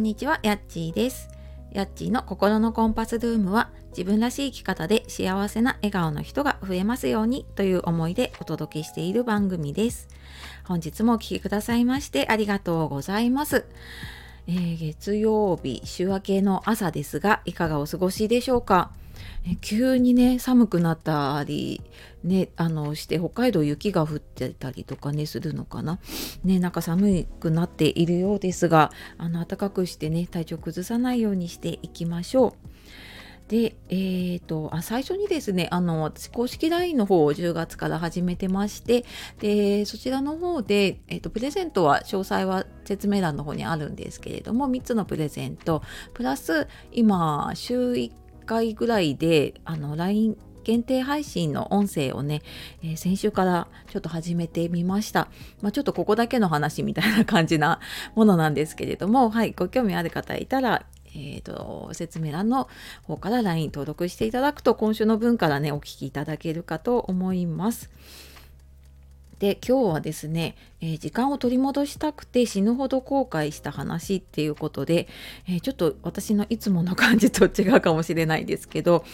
[0.00, 1.28] こんにちは、やっちーです。
[1.72, 10.08] やっちーの心のコンパスルームは自分らしい生き方で幸せな笑顔の人が増えますようにという思いでお届けしている番組です。
[10.64, 13.66] 本日もお聴きくださいましてありがとうございます。
[14.46, 18.92] えー、月曜日週明けの朝ですがいかがお過ごしでしょうか？
[19.60, 21.82] 急にね寒くなったり
[22.22, 25.98] ねあのして北海道雪が降ってたりとかねするのかな
[26.44, 32.70] ねなんか寒くなっているようですがあの暖かくしてね体調崩さないようにしていきましょう。
[33.48, 39.04] で、えーと、あ最初にですねあの私公式 LINE の方を10月から始めてまして
[39.40, 45.82] でそちらの方で、えーと、プレゼントは詳細は説明欄の方にあるんですけれども3つのプレゼント
[46.14, 48.12] プラス今週1
[48.44, 52.42] 回ぐらいであの LINE 限定配信の音声をね、
[52.82, 55.28] えー、先週からちょっと始めてみました。
[55.62, 57.80] まあ、ちょっとここだけの話みたいな感じな
[58.14, 62.68] ものなんですけれども、はい、ご興味ある方いたら、えーと、説明欄の
[63.02, 67.90] 方から LINE 登録していただくと今週の分からねお聞きいただけるかと思います。
[69.40, 75.08] で今日はですね、えー、時間を取り戻したくて死ぬほど後悔した話っていうことで、
[75.48, 79.04] えー、ちょっと私のいつもの感じと違うかもしれないですけど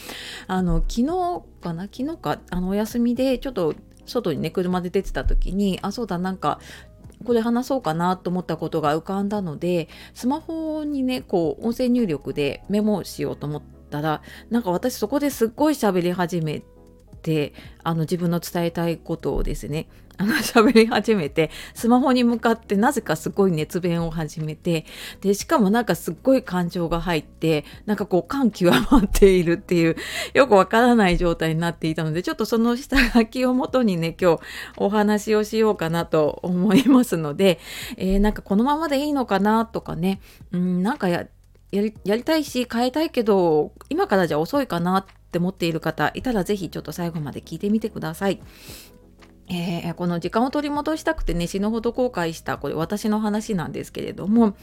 [0.48, 1.84] あの昨日かな？
[1.84, 2.40] 昨日か？
[2.50, 6.60] あのお休みでちょっと外にね車で出てた時にあそうだなんか
[7.24, 16.62] これ話そうかなと思ったことが浮かんだのでスマホにねこう音声入力でメモしようと思ったらなんか私そこですっごい喋り始め
[17.22, 19.88] てあの自分の伝えたいことをですね
[20.18, 24.86] あの喋り始めてスマホに向かってなぜかすごい熱弁を始めて
[25.20, 29.96] でしかもなんかすっごい感情が入ってなんかこう感極まっているっていう
[30.32, 34.40] よくわからない状態になっていたのでちょっとその下書きをもとにね今日
[34.76, 37.58] お話をしようかなと思いますので、
[37.96, 40.20] えー、なんかこのままでいいのかなとかね
[40.52, 41.26] うんなんかや
[41.72, 48.40] りやりたいし変えたいけど今からじゃ遅いかなって思っている方いたら是非ちょっと最後まで聞いてみてください。
[49.48, 54.56] えー、この時間を取り戻したくてね死ぬほど後悔したこれ私の話なんですけれども、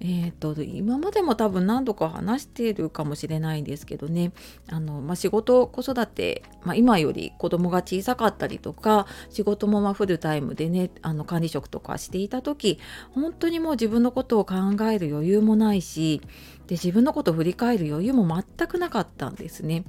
[0.00, 4.32] えーと、今までも多分何度か話しているかもしれないんですけどね
[4.68, 12.80] あの、まあ、仕事子育て、まあ、今より子供が小さかったりとか仕事もまフルタイムでねあの管理職とかしていた時
[13.12, 14.54] 本当にもう自分のことを考
[14.90, 16.20] える余裕もないし
[16.66, 19.84] で自分のことを振り返る余裕も全くなかったんですね。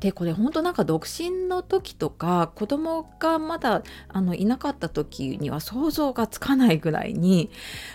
[0.00, 3.75] でこれ本当なんか独身の時とか子供がまだ
[4.08, 7.50] あのいなかった時には想像がつかないぐらいに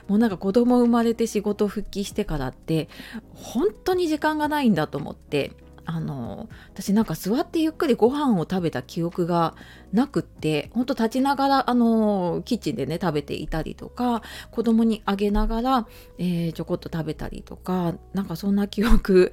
[0.07, 2.89] もうなんか子供生まれて仕事復帰してからって
[3.33, 5.51] 本当に時間がないんだと思って
[5.85, 9.55] あの私なんか座ってゆっくりご飯を食べた記憶が
[9.91, 14.21] なくってほんと立ちながらあのキッチンでね食べていたりとか
[14.51, 15.87] 子供にあげながら、
[16.17, 19.31] えー、ちょこっと食べたりとかなんかそんな記憶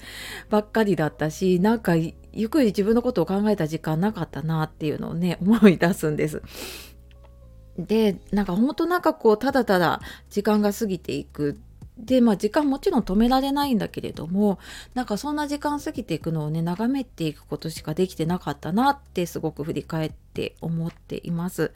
[0.50, 1.94] ばっかりだったしなんか
[2.38, 6.42] ゆっくり自分のことを考えた時間なかったなっていうのをね思い出すんです。
[7.76, 10.00] でなんかほんとなんかこうただただ
[10.30, 11.60] 時間が過ぎていく
[11.96, 14.58] でまあ時間もちろん止められないんだけれども
[14.94, 21.72] なんかそんな時間過ぎていくのをね眺めていくことしかできてなかったなってすごく振り返って思っています。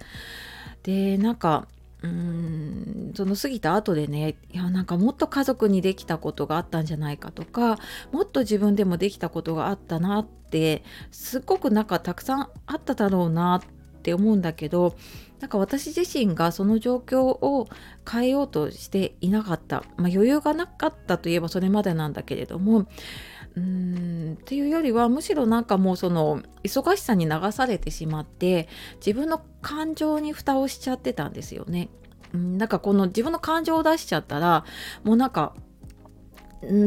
[0.84, 1.66] でなんか
[2.02, 7.78] うんその過ぎた後でねいやなんかもっと家族にできたことがあったんじゃないかとか
[8.10, 14.96] もっと自分でもできたことがあったなってすっごくなんかたくさんあっただろうなって思うんだけど
[15.40, 17.68] なんか私自身がその状況を
[18.10, 22.86] 変えようとしていなかった、まあ、余裕がなかったといえばそれまでなんだけれども
[23.56, 28.68] うんっていうよりはむしろなんかもうその忙しさに流されてしまって
[29.04, 31.88] 自分の感情に蓋をしちゃってたんですよね。
[32.36, 34.64] んなんかこの自分の感情を出しちゃったら
[35.04, 35.54] もうなんか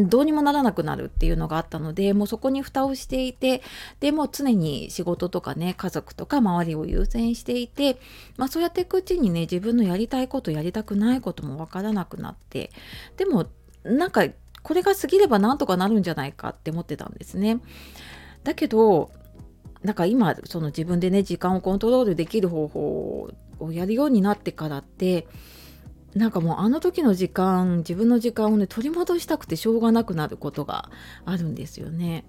[0.08, 3.62] どうにもならなくなるっていうのがあったのでもうそこに蓋をしていて
[4.00, 7.98] でも常に仕事とかね家族とか周りを優先していて、
[8.38, 12.72] まあ、そうやっていくうちにね自分のやりたいことやりたくないことも分からなくなって
[13.18, 13.48] でも
[13.84, 14.26] なんか
[14.66, 17.60] これが過ぎればなんとかなるんじゃないかって思ってたんですね。
[18.44, 19.12] だけど
[19.84, 23.30] なんか今その自分でね時間をコントロールできる方法
[23.60, 25.28] をやるようになってからって
[26.16, 30.90] なんかもうあの時の時間自分の時間をね取り戻したくてしょうがなくなることが
[31.26, 32.26] あるんですよね。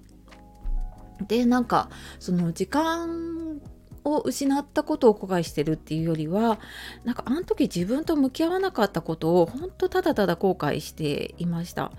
[1.29, 1.89] でなんか
[2.19, 3.63] その時間
[4.07, 6.59] を失ったことを後悔してるっていうよりは
[7.05, 11.93] なんかあの時自分と向き合わなかったことを本当ただただ後悔していました。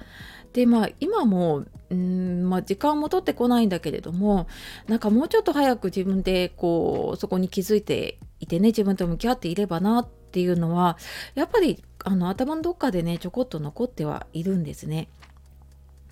[0.54, 4.48] でまあ今もうん、まあ、時間も取ってこないんだけれども
[4.88, 10.98] なんかもうちょっと早く自分でこうそこに気づいていてね自分と向き合っていればなっていうのは
[11.36, 15.10] やっぱりあの頭のどっかでねちょこっと残ってはいるんですね。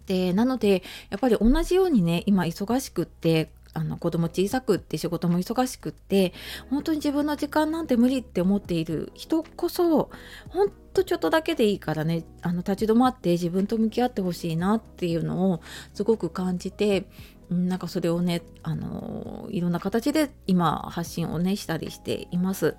[0.06, 6.34] でなのでやっぱり同じようにね今忙しくってあの子供小さくって仕事も忙しくって
[6.70, 10.10] 本当に自分の時間なんて無理って思っている人こそ
[10.48, 15.62] 本当ちょっとだけでいいからねあの立ち止まって自分と向き合ってほしいなっていうのを
[15.94, 17.06] すごく感じて
[17.50, 22.78] なんかそれをねあのいろんな形で今発信をねしたりしています。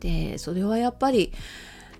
[0.00, 1.32] でそれはやっぱり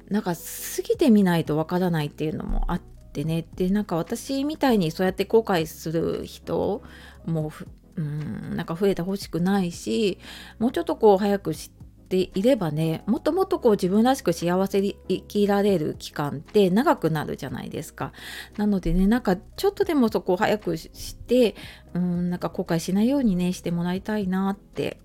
[0.09, 6.83] なんか過ぎてみないとわからないっていうのもあってねでなんか私みたいにそうやって後悔する人
[7.27, 7.53] も
[7.97, 10.19] うんなんか増えてほしくないし
[10.59, 11.71] もうちょっとこう早く知っ
[12.09, 18.13] ていればねもっともっとこう自分らしく幸せに生きられる期間って長くなるじゃないですか。
[18.57, 21.55] なのでねなんかちょっとでもそこを早くして
[21.95, 25.01] うんなんか後悔しないようにねしてもらいたいなって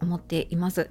[0.00, 0.90] 思っています。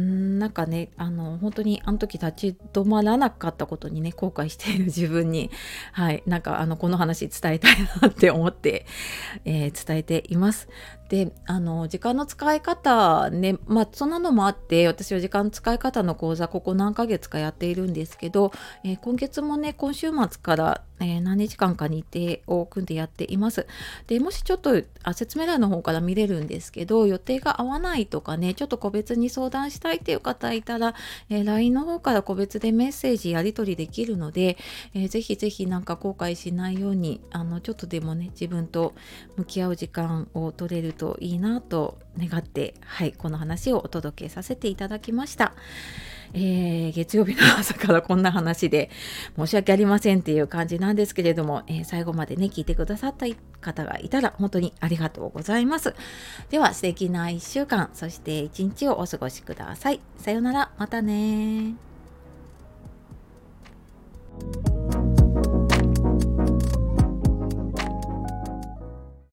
[0.00, 5.50] んなんかねあの本当にあの時立ち止まらなかったことにね後悔している自分に
[5.92, 8.86] はいなんかあのこの話伝えたいなって思って、
[9.44, 10.68] えー、伝えています。
[11.10, 18.52] であの時間の使い方ねまあそんなのもあって私は時間の使い方の講座ここ何ヶ月かやっているんですけど、
[18.84, 23.66] えー、今月もね今週末から、えー、何日間か日程を組んでやっています。
[24.06, 30.94] でもしちょっとあ説明欄の方から見れるんですけど予定が合わないとかねちょっと個別に相談したいっていう方いたら、
[31.28, 34.56] えー、LINE の方から個別でメッセージやり取りできるので、
[34.94, 38.94] えー、ぜひぜひなんか後悔しないようにあのちょっとでもね自分と
[39.36, 45.54] 向き合う時間を取れるといいなと願ってはいこの話をお届けさせていただきました。
[46.32, 48.90] えー、月曜日の 朝からこんな話で
[49.36, 53.26] 申し訳ありませんっていう感じなんですけれども、えー、最後までね聞いてくださった
[53.60, 55.94] 方がいたら本当にありがとうございます。
[56.50, 60.00] では素敵な1週間そして1日をお過ごしください。
[60.18, 61.89] さようならまたね